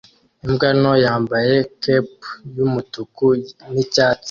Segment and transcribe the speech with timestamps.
[0.45, 3.25] Imbwa nto yambaye cape yumutuku
[3.73, 4.19] nicyatsi